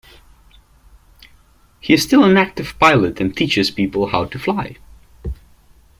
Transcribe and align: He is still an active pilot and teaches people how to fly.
He 1.79 1.93
is 1.93 2.01
still 2.01 2.23
an 2.23 2.35
active 2.35 2.73
pilot 2.79 3.21
and 3.21 3.37
teaches 3.37 3.69
people 3.69 4.07
how 4.07 4.25
to 4.25 4.39
fly. 4.39 4.77